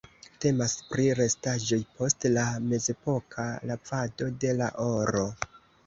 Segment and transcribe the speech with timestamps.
[0.45, 5.33] Temas pri restaĵoj post la mezepoka lavado de la oro.